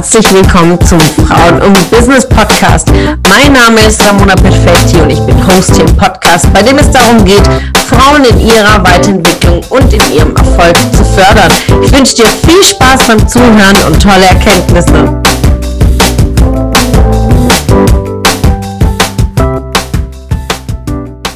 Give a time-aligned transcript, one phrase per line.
[0.00, 2.88] herzlich willkommen zum Frauen und Business Podcast.
[3.28, 6.90] Mein Name ist Ramona Perfetti und ich bin Host hier im Podcast, bei dem es
[6.90, 7.42] darum geht,
[7.86, 11.52] Frauen in ihrer Weiterentwicklung und in ihrem Erfolg zu fördern.
[11.84, 15.20] Ich wünsche dir viel Spaß beim Zuhören und tolle Erkenntnisse.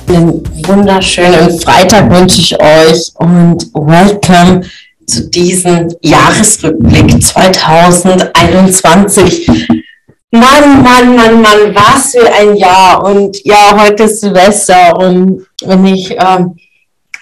[0.08, 4.62] Einen wunderschönen Freitag wünsche ich euch und welcome
[5.06, 9.46] zu diesem Jahresrückblick 2021.
[10.30, 13.04] Mann, Mann, Mann, Mann, was für ein Jahr.
[13.04, 16.56] Und ja, heute ist Silvester und wenn ich ähm,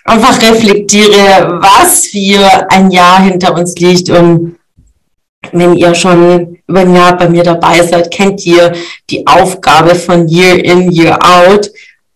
[0.04, 4.56] einfach reflektiere, was für ein Jahr hinter uns liegt und
[5.50, 8.72] wenn ihr schon über ein Jahr bei mir dabei seid, kennt ihr
[9.10, 11.70] die Aufgabe von Year in, Year out.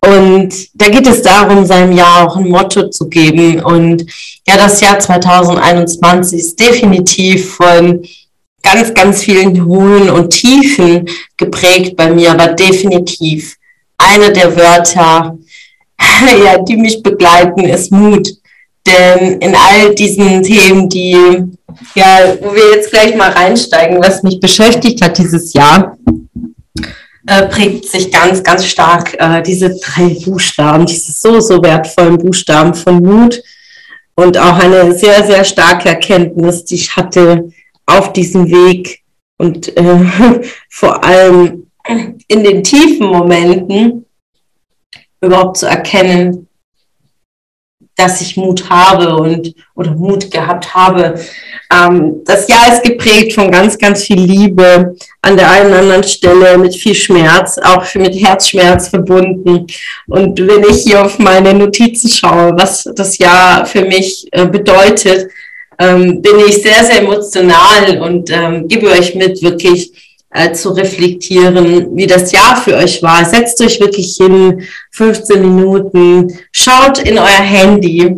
[0.06, 3.60] Und da geht es darum, seinem Jahr auch ein Motto zu geben.
[3.60, 4.06] Und
[4.46, 8.04] ja, das Jahr 2021 ist definitiv von
[8.62, 13.56] ganz, ganz vielen Höhen und Tiefen geprägt bei mir, aber definitiv
[13.98, 15.36] eine der Wörter,
[16.44, 18.28] ja, die mich begleiten, ist Mut.
[18.86, 21.16] Denn in all diesen Themen, die,
[21.96, 25.96] ja, wo wir jetzt gleich mal reinsteigen, was mich beschäftigt hat dieses Jahr,
[27.26, 32.74] äh, prägt sich ganz, ganz stark äh, diese drei Buchstaben, diese so, so wertvollen Buchstaben
[32.74, 33.42] von Mut
[34.14, 37.50] und auch eine sehr, sehr starke Erkenntnis, die ich hatte
[37.84, 39.02] auf diesem Weg
[39.38, 40.00] und äh,
[40.70, 41.70] vor allem
[42.28, 44.06] in den tiefen Momenten
[45.20, 46.45] überhaupt zu erkennen,
[47.96, 51.14] dass ich Mut habe und oder Mut gehabt habe.
[51.72, 56.04] Ähm, das Jahr ist geprägt von ganz, ganz viel Liebe an der einen oder anderen
[56.04, 59.66] Stelle mit viel Schmerz, auch mit Herzschmerz verbunden.
[60.06, 65.30] Und wenn ich hier auf meine Notizen schaue, was das Jahr für mich äh, bedeutet,
[65.78, 70.05] ähm, bin ich sehr, sehr emotional und ähm, gebe euch mit, wirklich
[70.36, 73.24] äh, zu reflektieren, wie das Jahr für euch war.
[73.24, 78.16] Setzt euch wirklich hin, 15 Minuten, schaut in euer Handy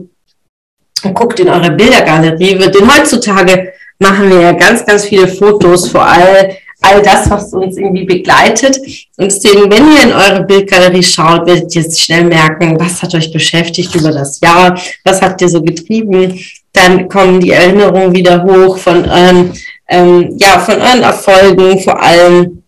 [1.04, 2.58] und guckt in eure Bildergalerie.
[2.58, 7.76] Denn heutzutage machen wir ja ganz, ganz viele Fotos, vor allem all das, was uns
[7.76, 8.78] irgendwie begleitet.
[9.16, 13.32] Und deswegen, wenn ihr in eure Bildgalerie schaut, werdet ihr schnell merken, was hat euch
[13.32, 16.38] beschäftigt über das Jahr, was habt ihr so getrieben.
[16.72, 19.52] Dann kommen die Erinnerungen wieder hoch von euren
[19.88, 22.62] ähm, ja, von euren Erfolgen vor allem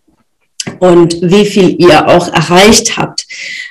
[0.79, 3.25] und wie viel ihr auch erreicht habt.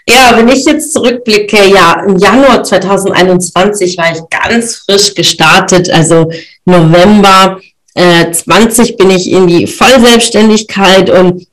[0.09, 6.31] Ja, wenn ich jetzt zurückblicke, ja, im Januar 2021 war ich ganz frisch gestartet, also
[6.65, 7.61] November
[7.95, 11.47] äh, 20 bin ich in die Vollselbstständigkeit und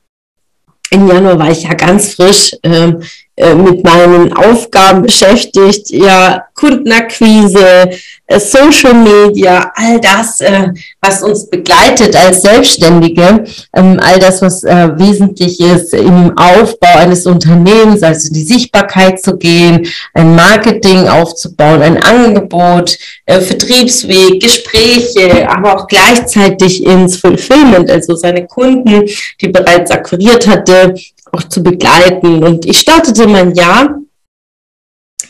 [0.90, 3.06] im Januar war ich ja ganz frisch ähm, äh,
[3.38, 7.92] mit meinen Aufgaben beschäftigt, ja, Kundenakquise,
[8.25, 14.64] äh, Social Media, all das, äh, was uns begleitet als Selbstständige, ähm, all das, was
[14.64, 22.02] wesentlich ist im Aufbau eines Unternehmens, also die Sichtbarkeit zu gehen, ein Marketing aufzubauen, ein
[22.02, 29.06] Angebot, Vertriebsweg, Gespräche, aber auch gleichzeitig ins Fulfillment, also seine Kunden,
[29.40, 30.96] die bereits akquiriert hatte,
[31.34, 32.44] auch zu begleiten.
[32.44, 34.00] Und ich startete mein Jahr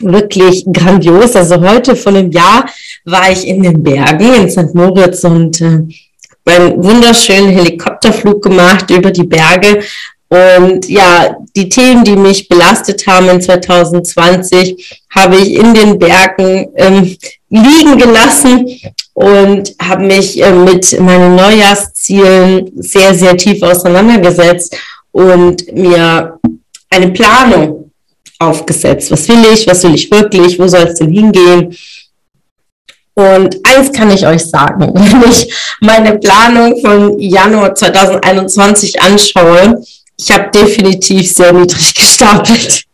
[0.00, 1.36] wirklich grandios.
[1.36, 2.68] Also heute von einem Jahr
[3.04, 4.74] war ich in den Bergen in St.
[4.74, 5.80] Moritz und äh,
[6.44, 9.82] einen wunderschönen Helikopterflug gemacht über die Berge.
[10.28, 16.68] Und ja, die Themen, die mich belastet haben in 2020, habe ich in den Bergen
[16.76, 17.16] ähm,
[17.48, 18.68] liegen gelassen
[19.14, 24.76] und habe mich äh, mit meinen Neujahrszielen sehr, sehr tief auseinandergesetzt
[25.12, 26.38] und mir
[26.90, 27.90] eine Planung
[28.38, 29.10] aufgesetzt.
[29.10, 29.66] Was will ich?
[29.66, 30.58] Was will ich wirklich?
[30.58, 31.76] Wo soll es denn hingehen?
[33.14, 39.82] Und eins kann ich euch sagen, wenn ich meine Planung von Januar 2021 anschaue,
[40.16, 42.84] ich habe definitiv sehr niedrig gestapelt.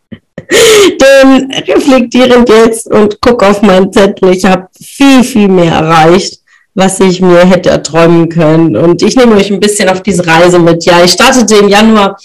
[0.51, 6.39] Denn reflektierend jetzt und gucke auf meinen Zettel, ich habe viel, viel mehr erreicht
[6.75, 8.75] was ich mir hätte erträumen können.
[8.75, 10.85] Und ich nehme euch ein bisschen auf diese Reise mit.
[10.85, 12.17] Ja, ich startete im Januar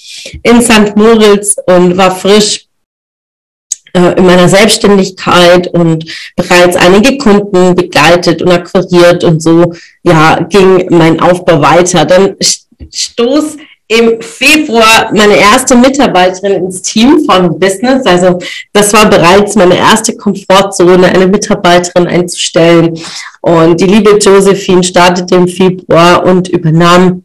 [0.42, 0.96] in St.
[0.96, 2.66] Moritz und war frisch
[3.94, 6.04] äh, in meiner Selbstständigkeit und
[6.36, 12.04] bereits einige Kunden begleitet und akquiriert und so, ja, ging mein Aufbau weiter.
[12.04, 12.34] Dann
[12.92, 13.56] stoß
[13.90, 18.06] im Februar meine erste Mitarbeiterin ins Team von Business.
[18.06, 18.38] Also
[18.72, 22.96] das war bereits meine erste Komfortzone, eine Mitarbeiterin einzustellen.
[23.40, 27.24] Und die liebe Josephine startete im Februar und übernahm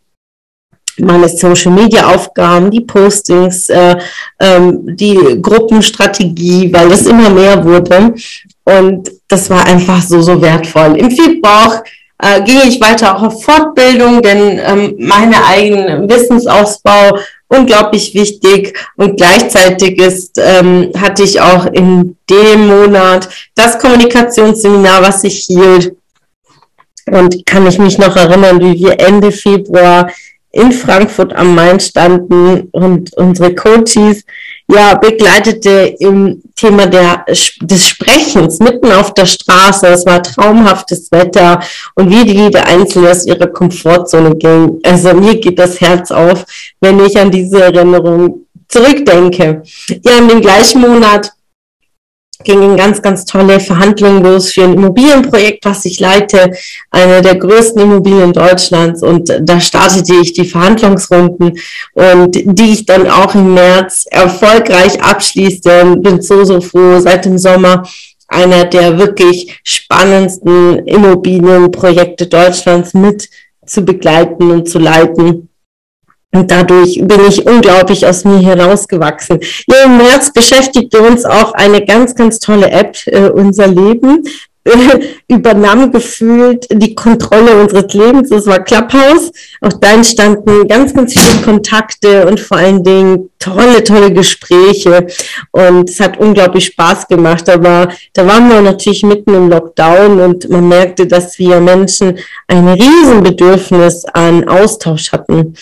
[0.98, 3.98] meine Social Media Aufgaben, die Postings, äh,
[4.40, 8.16] ähm, die Gruppenstrategie, weil es immer mehr wurde.
[8.64, 10.98] Und das war einfach so, so wertvoll.
[10.98, 11.84] Im Februar
[12.20, 19.18] äh, ging ich weiter auch auf Fortbildung, denn ähm, meine eigenen Wissensausbau unglaublich wichtig und
[19.18, 25.96] gleichzeitig ist, ähm, hatte ich auch in dem Monat das Kommunikationsseminar, was ich hielt.
[27.08, 30.10] Und kann ich mich noch erinnern, wie wir Ende Februar
[30.52, 34.24] in Frankfurt am Main standen und unsere Coaches
[34.68, 39.88] ja begleitete im Thema der, des Sprechens mitten auf der Straße.
[39.88, 41.60] Es war traumhaftes Wetter
[41.96, 44.80] und wie die jede Einzelne aus ihrer Komfortzone ging.
[44.84, 46.46] Also mir geht das Herz auf,
[46.82, 49.64] wenn ich an diese Erinnerung zurückdenke.
[50.04, 51.32] Ja, in dem gleichen Monat
[52.44, 56.52] gingen ganz, ganz tolle Verhandlungen los für ein Immobilienprojekt, was ich leite,
[56.92, 59.02] eine der größten Immobilien Deutschlands.
[59.02, 61.58] Und da startete ich die Verhandlungsrunden
[61.94, 65.98] und die ich dann auch im März erfolgreich abschließte.
[65.98, 67.84] Bin so, so froh seit dem Sommer
[68.28, 73.30] einer der wirklich spannendsten Immobilienprojekte Deutschlands mit
[73.66, 75.50] zu begleiten und zu leiten.
[76.36, 79.40] Und dadurch bin ich unglaublich aus mir herausgewachsen.
[79.68, 84.24] Ja, Im März beschäftigte uns auch eine ganz, ganz tolle App, äh, unser Leben,
[85.28, 88.30] übernahm gefühlt die Kontrolle unseres Lebens.
[88.30, 89.32] Das war Clubhouse.
[89.62, 95.06] Auch da entstanden ganz, ganz viele Kontakte und vor allen Dingen tolle, tolle Gespräche.
[95.52, 97.48] Und es hat unglaublich Spaß gemacht.
[97.48, 102.18] Aber da waren wir natürlich mitten im Lockdown und man merkte, dass wir Menschen
[102.48, 105.54] ein Riesenbedürfnis an Austausch hatten.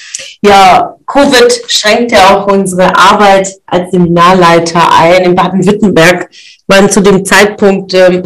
[0.41, 5.23] Ja, Covid schränkte auch unsere Arbeit als Seminarleiter ein.
[5.23, 6.29] In Baden-Württemberg
[6.67, 8.23] waren zu dem Zeitpunkt äh,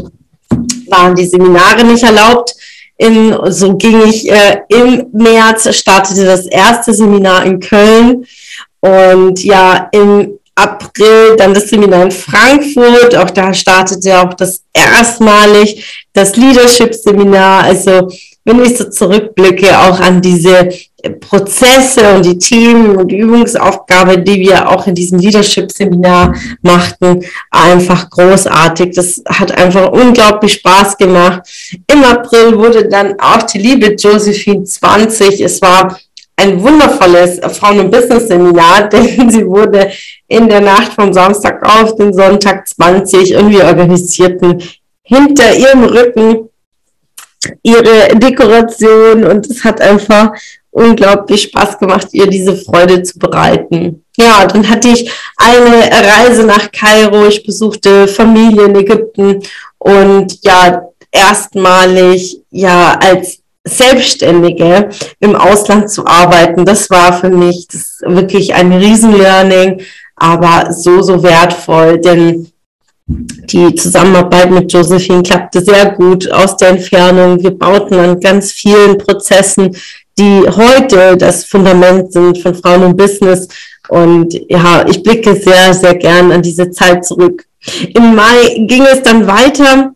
[0.89, 2.55] waren die Seminare nicht erlaubt.
[2.97, 8.25] In, so ging ich äh, im März, startete das erste Seminar in Köln
[8.79, 13.15] und ja, im April dann das Seminar in Frankfurt.
[13.15, 17.65] Auch da startete auch das erstmalig das Leadership-Seminar.
[17.65, 18.09] Also
[18.43, 20.69] wenn ich so zurückblicke, auch an diese
[21.19, 26.33] Prozesse und die Themen und Übungsaufgabe, die wir auch in diesem Leadership-Seminar
[26.63, 28.95] machten, einfach großartig.
[28.95, 31.41] Das hat einfach unglaublich Spaß gemacht.
[31.91, 35.39] Im April wurde dann auch die liebe Josephine 20.
[35.41, 35.97] Es war
[36.35, 39.91] ein wundervolles Frauen- und Business-Seminar, denn sie wurde
[40.27, 44.63] in der Nacht vom Samstag auf den Sonntag 20 und wir organisierten
[45.03, 46.49] hinter ihrem Rücken
[47.63, 50.31] ihre Dekoration und es hat einfach
[50.77, 54.03] unglaublich Spaß gemacht, ihr diese Freude zu bereiten.
[54.15, 57.25] Ja, dann hatte ich eine Reise nach Kairo.
[57.25, 59.41] Ich besuchte Familie in Ägypten
[59.79, 64.89] und ja, erstmalig ja als Selbstständige
[65.19, 66.63] im Ausland zu arbeiten.
[66.63, 69.81] Das war für mich das wirklich ein Riesenlearning,
[70.15, 72.51] aber so, so wertvoll, denn
[73.07, 77.41] die Zusammenarbeit mit Josephine klappte sehr gut aus der Entfernung.
[77.41, 79.75] Wir bauten an ganz vielen Prozessen,
[80.17, 83.47] die heute das Fundament sind von Frauen im Business.
[83.89, 87.45] Und ja, ich blicke sehr, sehr gern an diese Zeit zurück.
[87.93, 89.93] Im Mai ging es dann weiter.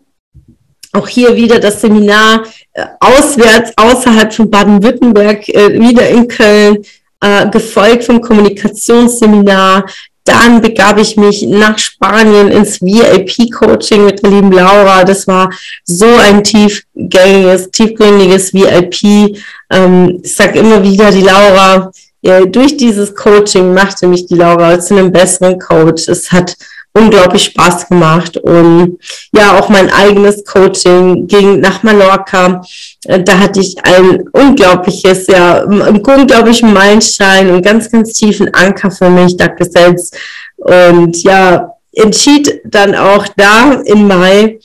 [0.93, 6.83] Auch hier wieder das Seminar äh, auswärts, außerhalb von Baden-Württemberg, äh, wieder in Köln,
[7.21, 9.85] äh, gefolgt vom Kommunikationsseminar,
[10.23, 15.03] dann begab ich mich nach Spanien ins VIP-Coaching mit der lieben Laura.
[15.03, 15.49] Das war
[15.83, 19.37] so ein tiefgängiges, tiefgründiges VIP.
[19.71, 24.79] Ähm, ich sage immer wieder, die Laura, ja, durch dieses Coaching machte mich die Laura
[24.79, 26.07] zu einem besseren Coach.
[26.07, 26.55] Es hat
[26.93, 28.97] unglaublich Spaß gemacht und
[29.35, 32.61] ja, auch mein eigenes Coaching ging nach Mallorca.
[33.05, 38.91] Äh, da hatte ich ein unglaubliches, ja, einen unglaublichen Meilenstein und ganz, ganz tiefen Anker
[38.91, 40.17] für mich da gesetzt
[40.57, 44.59] und ja, entschied dann auch da im Mai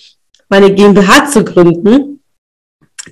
[0.49, 2.16] meine GmbH zu gründen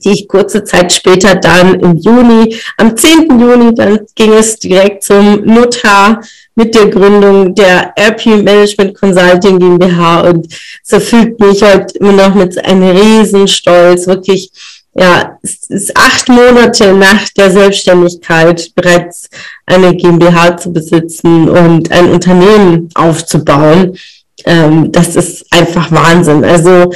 [0.02, 3.38] die ich kurze Zeit später dann im Juni, am 10.
[3.40, 6.20] Juni, dann ging es direkt zum Notar
[6.54, 10.46] mit der Gründung der RP Management Consulting GmbH und
[10.82, 14.50] es erfüllt mich heute immer noch mit einem Riesenstolz, wirklich,
[14.94, 19.28] ja, es ist acht Monate nach der Selbstständigkeit bereits
[19.66, 23.96] eine GmbH zu besitzen und ein Unternehmen aufzubauen.
[24.44, 26.44] Ähm, das ist einfach Wahnsinn.
[26.44, 26.92] Also,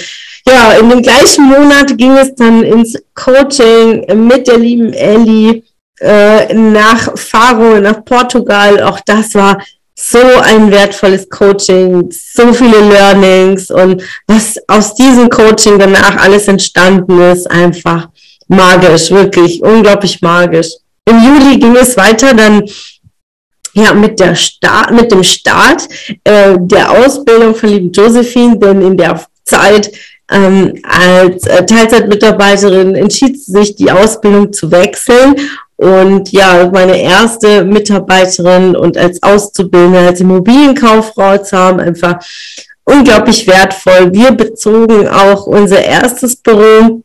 [0.47, 5.63] ja, in dem gleichen Monat ging es dann ins Coaching mit der lieben Ellie
[6.01, 8.83] äh, nach Faro, nach Portugal.
[8.83, 9.59] Auch das war
[9.95, 17.21] so ein wertvolles Coaching, so viele Learnings und was aus diesem Coaching danach alles entstanden
[17.21, 18.09] ist, einfach
[18.47, 20.69] magisch, wirklich unglaublich magisch.
[21.05, 22.63] Im Juli ging es weiter dann
[23.75, 25.89] ja mit der Start, mit dem Start
[26.25, 29.91] äh, der Ausbildung von lieben Josephine, denn in der Zeit
[30.31, 35.37] ähm, als äh, Teilzeitmitarbeiterin entschied sie sich, die Ausbildung zu wechseln.
[35.79, 42.17] Und ja, meine erste Mitarbeiterin und als Auszubildende, als Immobilienkauffrau zu haben, einfach
[42.85, 44.13] unglaublich wertvoll.
[44.13, 47.03] Wir bezogen auch unser erstes Büro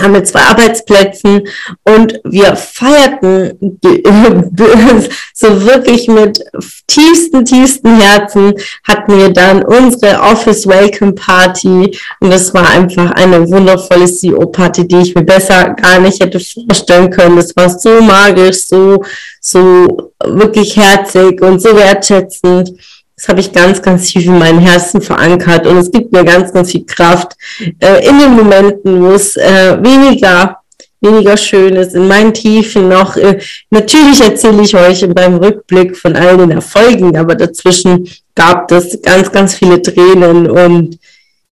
[0.00, 1.48] haben wir zwei Arbeitsplätzen
[1.84, 3.78] und wir feierten
[5.34, 6.42] so wirklich mit
[6.86, 13.48] tiefsten, tiefsten Herzen hatten wir dann unsere Office Welcome Party und das war einfach eine
[13.48, 17.36] wundervolle CEO Party, die ich mir besser gar nicht hätte vorstellen können.
[17.36, 19.02] Das war so magisch, so,
[19.40, 22.72] so wirklich herzig und so wertschätzend.
[23.16, 26.52] Das habe ich ganz, ganz tief in meinem Herzen verankert und es gibt mir ganz,
[26.52, 27.32] ganz viel Kraft
[27.80, 30.58] äh, in den Momenten, wo es äh, weniger
[31.00, 33.16] weniger schön ist, in meinen Tiefen noch.
[33.16, 33.38] Äh,
[33.70, 39.30] natürlich erzähle ich euch beim Rückblick von all den Erfolgen, aber dazwischen gab es ganz,
[39.30, 40.98] ganz viele Tränen und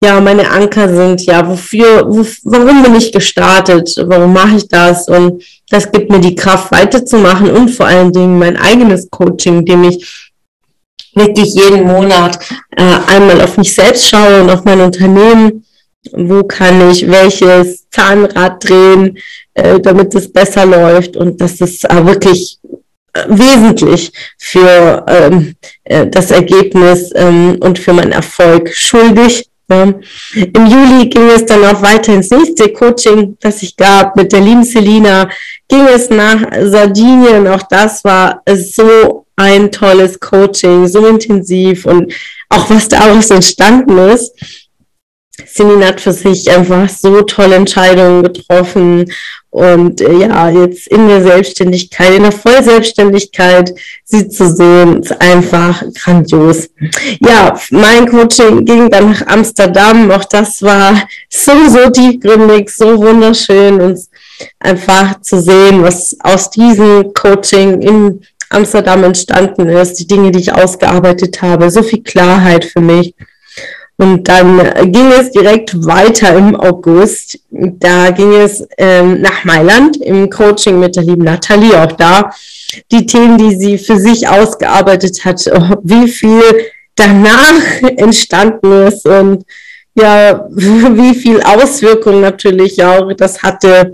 [0.03, 3.95] ja, meine Anker sind ja, wofür, wo, warum bin ich gestartet?
[4.05, 5.09] Warum mache ich das?
[5.09, 9.85] Und das gibt mir die Kraft weiterzumachen und vor allen Dingen mein eigenes Coaching, dem
[9.85, 10.24] ich
[11.17, 12.39] wirklich jeden Monat
[12.77, 15.65] äh, einmal auf mich selbst schaue und auf mein Unternehmen.
[16.13, 19.19] Wo kann ich welches Zahnrad drehen,
[19.55, 22.59] äh, damit es besser läuft und das ist äh, wirklich
[23.15, 25.55] äh, wesentlich für ähm,
[25.85, 29.49] äh, das Ergebnis ähm, und für meinen Erfolg schuldig.
[29.71, 29.83] Ja.
[30.35, 34.41] Im Juli ging es dann auch weiter ins nächste Coaching, das ich gab mit der
[34.41, 35.31] lieben Selina.
[35.69, 37.49] Ging es nach Sardinien.
[37.49, 42.13] Auch das war so ein tolles Coaching, so intensiv und
[42.49, 44.33] auch was daraus entstanden ist.
[45.47, 49.11] Celine hat für sich einfach so tolle Entscheidungen getroffen
[49.51, 53.73] und äh, ja, jetzt in der Selbstständigkeit, in der Vollselbstständigkeit
[54.05, 56.71] sie zu sehen, ist einfach grandios.
[57.21, 63.81] Ja, mein Coaching ging dann nach Amsterdam, auch das war so, so tiefgründig, so wunderschön
[63.81, 63.99] und
[64.59, 70.53] einfach zu sehen, was aus diesem Coaching in Amsterdam entstanden ist, die Dinge, die ich
[70.53, 73.15] ausgearbeitet habe, so viel Klarheit für mich.
[73.97, 74.59] Und dann
[74.91, 77.39] ging es direkt weiter im August.
[77.51, 81.81] Da ging es ähm, nach Mailand im Coaching mit der lieben Nathalie.
[81.81, 82.31] Auch da
[82.91, 85.45] die Themen, die sie für sich ausgearbeitet hat,
[85.85, 86.43] wie viel
[86.97, 89.45] danach entstanden ist und
[89.95, 93.93] ja, wie viel Auswirkungen natürlich auch das hatte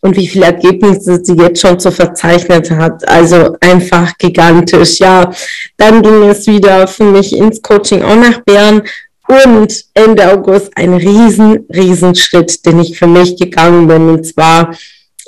[0.00, 3.08] und wie viele Ergebnisse sie jetzt schon zu verzeichnet hat.
[3.08, 4.98] Also einfach gigantisch.
[4.98, 5.30] Ja,
[5.76, 8.82] dann ging es wieder für mich ins Coaching auch nach Bern
[9.28, 14.08] und Ende August ein riesen, riesen Schritt, den ich für mich gegangen bin.
[14.08, 14.74] Und zwar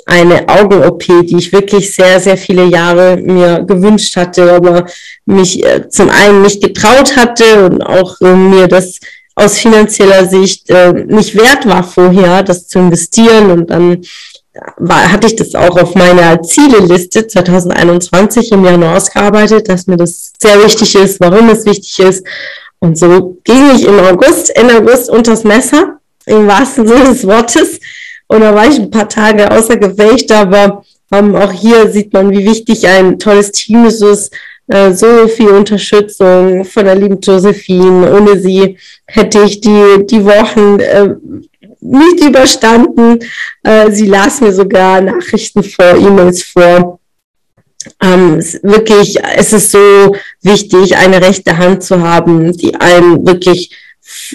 [0.05, 4.85] eine Augen-OP, die ich wirklich sehr, sehr viele Jahre mir gewünscht hatte, aber
[5.25, 8.99] mich äh, zum einen nicht getraut hatte und auch äh, mir das
[9.35, 14.01] aus finanzieller Sicht äh, nicht wert war vorher, das zu investieren und dann
[14.77, 20.33] war, hatte ich das auch auf meiner Zieleliste 2021 im Januar ausgearbeitet, dass mir das
[20.39, 22.25] sehr wichtig ist, warum es wichtig ist.
[22.79, 27.79] Und so ging ich im August, Ende August unters Messer, im wahrsten Sinne des Wortes.
[28.27, 32.31] Und da war ich ein paar Tage außer Gefecht, aber ähm, auch hier sieht man,
[32.31, 34.31] wie wichtig ein tolles Team ist.
[34.67, 38.13] äh, so viel Unterstützung von der lieben Josephine.
[38.15, 41.15] Ohne sie hätte ich die, die Wochen äh,
[41.81, 43.19] nicht überstanden.
[43.63, 46.99] Äh, sie las mir sogar Nachrichten vor, E-Mails vor.
[48.01, 53.75] Ähm, es wirklich, es ist so wichtig, eine rechte Hand zu haben, die einem wirklich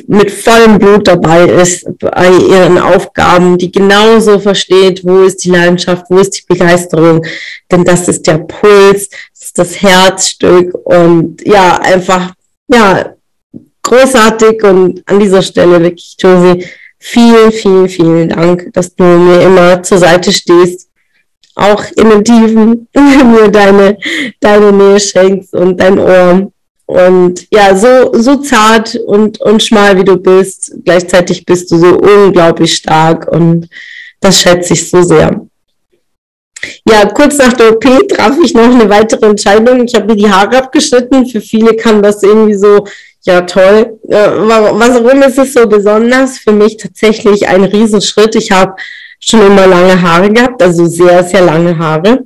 [0.07, 6.07] mit vollem Blut dabei ist bei ihren Aufgaben, die genauso versteht, wo ist die Leidenschaft,
[6.09, 7.25] wo ist die Begeisterung,
[7.71, 12.33] denn das ist der Puls, das ist das Herzstück und ja, einfach,
[12.69, 13.15] ja,
[13.83, 16.65] großartig und an dieser Stelle wirklich, Josie,
[16.99, 20.89] Vielen, vielen, vielen Dank, dass du mir immer zur Seite stehst.
[21.55, 23.97] Auch in den Tiefen mir deine,
[24.41, 26.53] deine Nähe schenkst und dein Ohr.
[26.87, 31.99] Und ja, so, so zart und, und schmal wie du bist, gleichzeitig bist du so
[31.99, 33.69] unglaublich stark und
[34.21, 35.47] das schätze ich so sehr.
[36.89, 39.85] Ja, kurz nach der OP traf ich noch eine weitere Entscheidung.
[39.85, 41.27] Ich habe mir die Haare abgeschnitten.
[41.27, 42.87] Für viele kann das irgendwie so
[43.27, 43.99] ja, toll.
[44.05, 46.39] Warum ist es so besonders?
[46.39, 48.37] Für mich tatsächlich ein Riesenschritt.
[48.37, 48.77] Ich habe
[49.19, 52.21] schon immer lange Haare gehabt, also sehr, sehr lange Haare.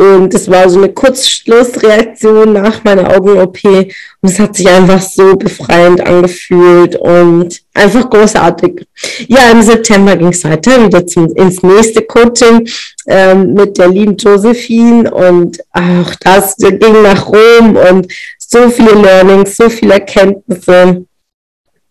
[0.00, 3.64] Und es war so eine Kurzschlussreaktion nach meiner Augen-OP.
[3.64, 8.86] Und es hat sich einfach so befreiend angefühlt und einfach großartig.
[9.26, 12.68] Ja, im September ging es weiter, wieder zum, ins nächste Coaching
[13.08, 15.12] ähm, mit der lieben Josephine.
[15.12, 18.06] Und auch das ging nach Rom und
[18.48, 21.04] so viele Learnings, so viele Erkenntnisse.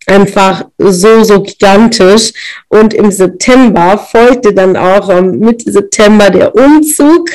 [0.07, 2.31] einfach so, so gigantisch.
[2.69, 7.29] Und im September folgte dann auch ähm, Mitte September der Umzug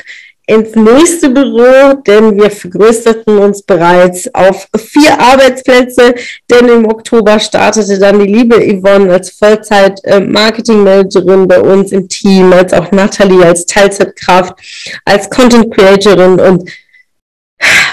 [0.46, 6.14] ins nächste Büro, denn wir vergrößerten uns bereits auf vier Arbeitsplätze,
[6.50, 12.72] denn im Oktober startete dann die liebe Yvonne als Vollzeit-Marketing-Managerin bei uns im Team, als
[12.72, 14.54] auch Natalie als Teilzeitkraft,
[15.04, 16.68] als Content-Creatorin und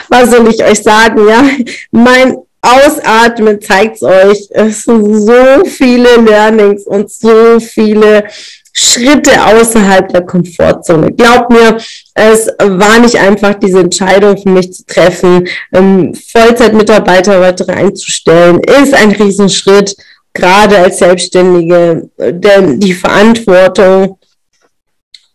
[0.09, 1.43] was soll ich euch sagen, ja,
[1.91, 8.25] mein Ausatmen zeigt euch, es sind so viele Learnings und so viele
[8.73, 11.11] Schritte außerhalb der Komfortzone.
[11.13, 11.77] Glaubt mir,
[12.13, 18.93] es war nicht einfach, diese Entscheidung für mich zu treffen, ähm, Vollzeitmitarbeiter weitere einzustellen, ist
[18.93, 19.95] ein Riesenschritt,
[20.33, 24.17] gerade als Selbstständige, denn die Verantwortung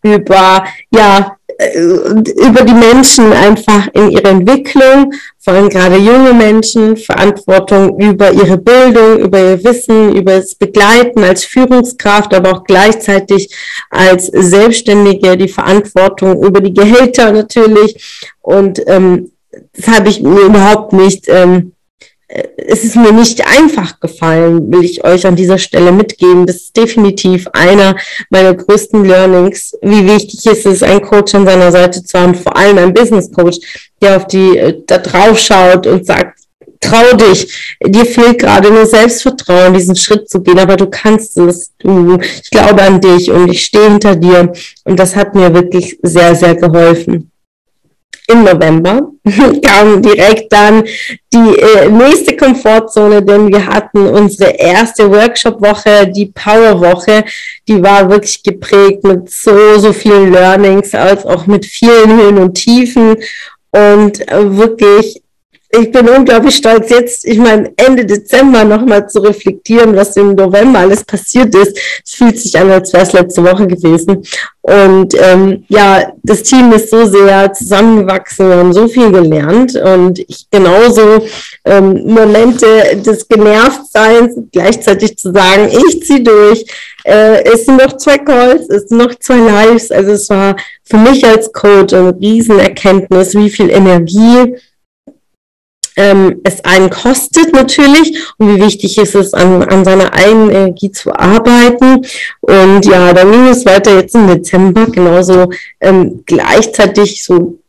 [0.01, 7.99] über, ja, über die Menschen einfach in ihrer Entwicklung, vor allem gerade junge Menschen, Verantwortung
[7.99, 13.55] über ihre Bildung, über ihr Wissen, über das Begleiten als Führungskraft, aber auch gleichzeitig
[13.89, 18.31] als Selbstständige, die Verantwortung über die Gehälter natürlich.
[18.41, 19.31] Und ähm,
[19.73, 21.71] das habe ich mir überhaupt nicht ähm,
[22.27, 26.45] es ist mir nicht einfach gefallen, will ich euch an dieser Stelle mitgeben.
[26.45, 27.95] Das ist definitiv einer
[28.29, 29.77] meiner größten Learnings.
[29.81, 33.31] Wie wichtig ist es, einen Coach an seiner Seite zu haben, vor allem einen Business
[33.31, 33.59] Coach,
[34.01, 36.39] der auf die, äh, da drauf schaut und sagt,
[36.81, 37.75] trau dich.
[37.85, 41.71] Dir fehlt gerade nur Selbstvertrauen, diesen Schritt zu gehen, aber du kannst es.
[41.79, 44.51] Du, ich glaube an dich und ich stehe hinter dir.
[44.83, 47.31] Und das hat mir wirklich sehr, sehr geholfen
[48.27, 49.11] im November
[49.61, 50.83] kam direkt dann
[51.33, 57.23] die äh, nächste Komfortzone, denn wir hatten unsere erste Workshop-Woche, die Power-Woche.
[57.67, 62.53] Die war wirklich geprägt mit so, so vielen Learnings, als auch mit vielen Höhen und
[62.55, 63.17] Tiefen
[63.71, 65.21] und äh, wirklich
[65.79, 70.79] ich bin unglaublich stolz, jetzt, ich meine, Ende Dezember nochmal zu reflektieren, was im November
[70.79, 71.77] alles passiert ist.
[72.03, 74.23] Es fühlt sich an, als wäre es letzte Woche gewesen.
[74.61, 80.47] Und ähm, ja, das Team ist so sehr zusammengewachsen, haben so viel gelernt und ich
[80.49, 81.23] genauso
[81.65, 86.65] ähm, Momente des Genervtseins, gleichzeitig zu sagen, ich ziehe durch.
[87.03, 89.91] Äh, es sind noch zwei Calls, es sind noch zwei Lives.
[89.91, 94.55] Also es war für mich als Coach eine Riesenerkenntnis, wie viel Energie
[95.95, 100.91] ähm, es einen kostet natürlich und wie wichtig ist es, an, an seiner eigenen Energie
[100.91, 102.05] zu arbeiten.
[102.41, 107.59] Und ja, dann ging es weiter jetzt im Dezember, genauso ähm, gleichzeitig so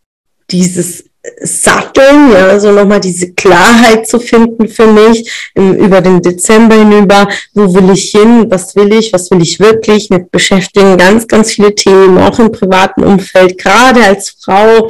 [0.51, 1.05] dieses
[1.41, 7.29] satteln, ja, so nochmal diese Klarheit zu finden für mich über den Dezember hinüber.
[7.55, 8.47] Wo will ich hin?
[8.49, 9.13] Was will ich?
[9.13, 10.11] Was will ich wirklich?
[10.11, 14.89] Mit beschäftigen ganz, ganz viele Themen, auch im privaten Umfeld, gerade als Frau.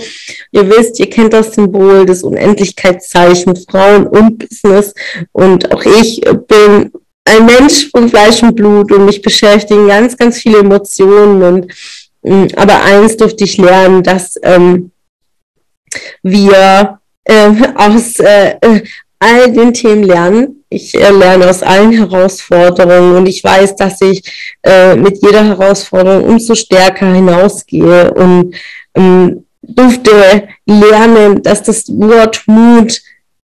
[0.53, 4.95] Ihr wisst, ihr kennt das Symbol des Unendlichkeitszeichen Frauen und Business.
[5.33, 6.93] Und auch ich bin
[7.27, 11.73] ein Mensch von Fleisch und Blut und mich beschäftigen ganz, ganz viele Emotionen und
[12.23, 14.93] mm, aber eins durfte ich lernen, dass ähm,
[16.23, 18.55] wir äh, aus äh,
[19.19, 20.65] all den Themen lernen.
[20.69, 26.25] Ich äh, lerne aus allen Herausforderungen und ich weiß, dass ich äh, mit jeder Herausforderung
[26.25, 28.55] umso stärker hinausgehe und
[28.95, 33.01] ähm, durfte lernen, dass das Wort Mut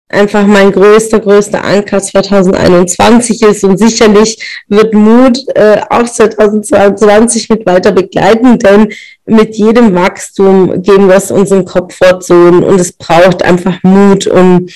[0.09, 7.67] einfach mein größter, größter Anker 2021 ist und sicherlich wird Mut äh, auch 2022 mit
[7.67, 8.93] weiter begleiten, denn
[9.27, 14.67] mit jedem Wachstum gehen wir aus unseren Komfortzonen und es braucht einfach Mut, um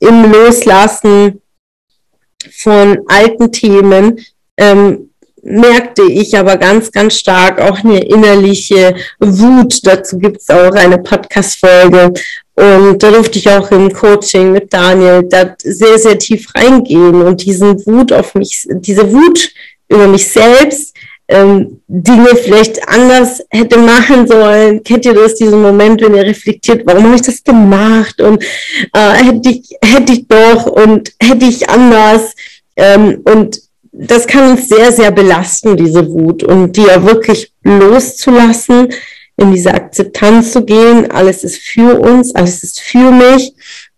[0.00, 1.40] im Loslassen
[2.52, 4.20] von alten Themen
[4.56, 5.10] ähm,
[5.44, 9.86] merkte ich aber ganz, ganz stark auch eine innerliche Wut.
[9.86, 12.14] Dazu gibt es auch eine Podcast-Folge.
[12.56, 17.44] Und da durfte ich auch im Coaching mit Daniel da sehr, sehr tief reingehen und
[17.44, 19.50] diesen Wut auf mich, diese Wut
[19.88, 20.94] über mich selbst,
[21.26, 24.82] ähm, Dinge vielleicht anders hätte machen sollen.
[24.84, 28.42] Kennt ihr das, diesen Moment, wenn ihr reflektiert, warum habe ich das gemacht und
[28.92, 32.34] äh, hätte ich, hätte ich doch und hätte ich anders.
[32.76, 33.60] Ähm, und
[33.92, 38.88] das kann uns sehr, sehr belasten, diese Wut und die ja wirklich loszulassen,
[39.36, 41.10] in diese Akzeptanz zu gehen.
[41.10, 43.54] Alles ist für uns, alles ist für mich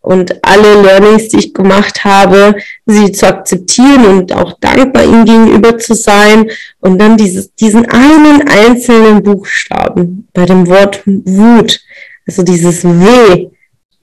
[0.07, 2.55] und alle Learnings, die ich gemacht habe,
[2.87, 6.49] sie zu akzeptieren und auch dankbar ihnen gegenüber zu sein
[6.81, 11.81] und dann dieses, diesen einen einzelnen Buchstaben bei dem Wort Wut,
[12.25, 13.49] also dieses W,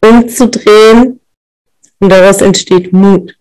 [0.02, 1.22] umzudrehen
[2.00, 3.38] und daraus entsteht Mut.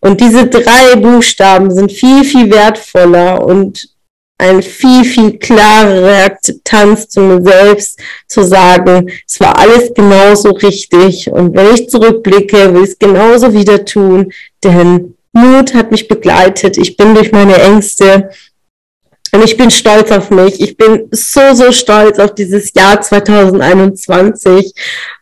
[0.00, 3.88] Und diese drei Buchstaben sind viel, viel wertvoller und
[4.38, 11.30] eine viel, viel klarere Akzeptanz zu mir selbst, zu sagen, es war alles genauso richtig
[11.30, 16.78] und wenn ich zurückblicke, will ich es genauso wieder tun, denn Mut hat mich begleitet.
[16.78, 18.30] Ich bin durch meine Ängste
[19.32, 20.60] und ich bin stolz auf mich.
[20.60, 24.72] Ich bin so, so stolz auf dieses Jahr 2021.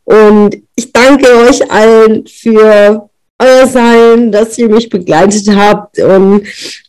[0.05, 3.09] Und ich danke euch allen für
[3.43, 5.99] euer Sein, dass ihr mich begleitet habt.
[5.99, 6.43] Und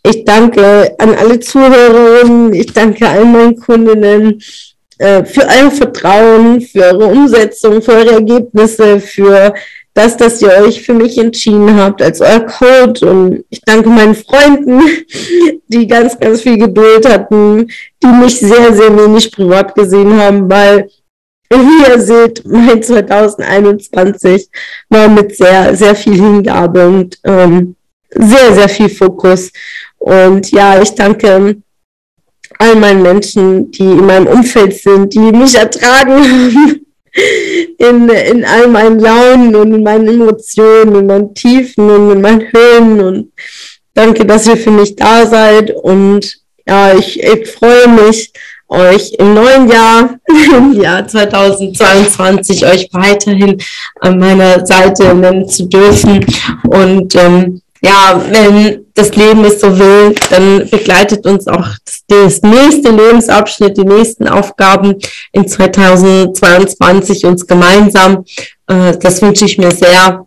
[0.04, 2.54] ich danke an alle Zuhörerinnen.
[2.54, 4.42] Ich danke allen meinen Kundinnen
[4.98, 9.54] äh, für euer Vertrauen, für eure Umsetzung, für eure Ergebnisse, für
[9.94, 13.10] das, dass ihr euch für mich entschieden habt als euer Code.
[13.10, 14.82] Und ich danke meinen Freunden,
[15.68, 17.68] die ganz, ganz viel Geduld hatten,
[18.02, 20.90] die mich sehr, sehr wenig privat gesehen haben, weil,
[21.60, 24.50] wie ihr seht, mein 2021
[24.90, 27.76] war mit sehr, sehr viel Hingabe und ähm,
[28.10, 29.52] sehr, sehr viel Fokus.
[29.98, 31.58] Und ja, ich danke
[32.60, 36.86] all meinen Menschen, die in meinem Umfeld sind, die mich ertragen haben
[37.78, 42.52] in, in all meinen Launen und in meinen Emotionen, in meinen Tiefen und in meinen
[42.52, 43.02] Höhen.
[43.02, 43.32] Und
[43.94, 45.72] danke, dass ihr für mich da seid.
[45.72, 48.32] Und ja, ich, ich freue mich,
[48.74, 50.18] euch im neuen Jahr,
[50.58, 53.62] im Jahr 2022, euch weiterhin
[54.02, 56.26] an meiner Seite nennen zu dürfen.
[56.68, 61.68] Und ähm, ja, wenn das Leben es so will, dann begleitet uns auch
[62.08, 64.96] das, nächste Lebensabschnitt, die nächsten Aufgaben
[65.34, 68.24] in 2022 uns gemeinsam.
[68.68, 70.26] Äh, das wünsche ich mir sehr.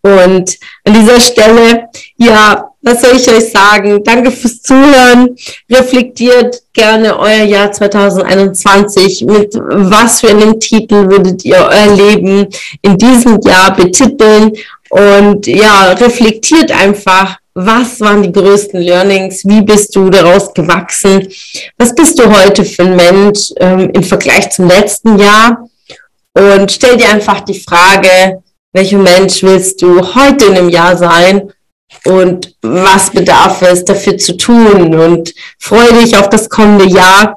[0.00, 4.04] Und an dieser Stelle, ja, was soll ich euch sagen?
[4.04, 5.36] Danke fürs Zuhören.
[5.70, 9.22] Reflektiert gerne euer Jahr 2021.
[9.22, 12.46] Mit was für einem Titel würdet ihr euer Leben
[12.82, 14.52] in diesem Jahr betiteln?
[14.90, 19.44] Und ja, reflektiert einfach, was waren die größten Learnings?
[19.44, 21.28] Wie bist du daraus gewachsen?
[21.78, 25.68] Was bist du heute für ein Mensch ähm, im Vergleich zum letzten Jahr?
[26.34, 28.42] Und stell dir einfach die Frage,
[28.72, 31.52] welcher Mensch willst du heute in einem Jahr sein?
[32.04, 34.94] Und was bedarf es dafür zu tun?
[34.94, 37.36] Und freue dich auf das kommende Jahr.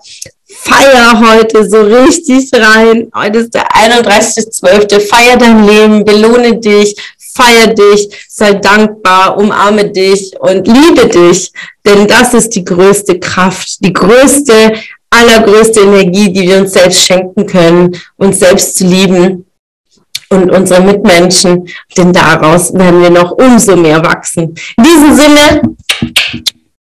[0.49, 3.09] Feier heute so richtig rein.
[3.15, 4.99] Heute ist der 31.12.
[5.01, 6.95] Feier dein Leben, belohne dich,
[7.37, 11.51] feier dich, sei dankbar, umarme dich und liebe dich,
[11.85, 14.73] denn das ist die größte Kraft, die größte,
[15.09, 19.46] allergrößte Energie, die wir uns selbst schenken können, uns selbst zu lieben
[20.29, 24.55] und unsere Mitmenschen, denn daraus werden wir noch umso mehr wachsen.
[24.77, 25.61] In diesem Sinne,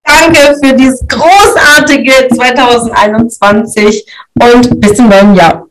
[0.03, 4.05] danke für dieses großartige 2021
[4.41, 5.65] und bis zum neuen Jahr.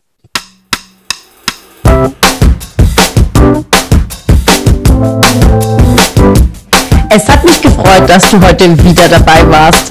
[7.11, 9.91] Es hat mich gefreut, dass du heute wieder dabei warst.